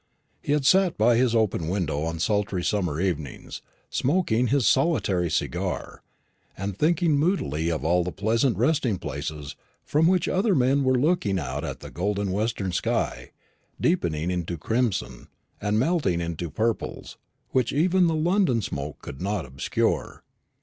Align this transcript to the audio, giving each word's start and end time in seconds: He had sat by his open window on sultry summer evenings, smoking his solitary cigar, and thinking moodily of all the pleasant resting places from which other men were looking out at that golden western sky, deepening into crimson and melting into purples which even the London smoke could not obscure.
He 0.41 0.53
had 0.53 0.65
sat 0.65 0.97
by 0.97 1.15
his 1.15 1.35
open 1.35 1.67
window 1.67 2.01
on 2.05 2.17
sultry 2.17 2.63
summer 2.63 2.99
evenings, 2.99 3.61
smoking 3.91 4.47
his 4.47 4.65
solitary 4.65 5.29
cigar, 5.29 6.01
and 6.57 6.75
thinking 6.75 7.19
moodily 7.19 7.69
of 7.69 7.85
all 7.85 8.03
the 8.03 8.11
pleasant 8.11 8.57
resting 8.57 8.97
places 8.97 9.55
from 9.83 10.07
which 10.07 10.27
other 10.27 10.55
men 10.55 10.83
were 10.83 10.97
looking 10.97 11.37
out 11.37 11.63
at 11.63 11.81
that 11.81 11.93
golden 11.93 12.31
western 12.31 12.71
sky, 12.71 13.29
deepening 13.79 14.31
into 14.31 14.57
crimson 14.57 15.27
and 15.61 15.77
melting 15.77 16.19
into 16.19 16.49
purples 16.49 17.17
which 17.51 17.71
even 17.71 18.07
the 18.07 18.15
London 18.15 18.59
smoke 18.63 19.03
could 19.03 19.21
not 19.21 19.45
obscure. 19.45 20.23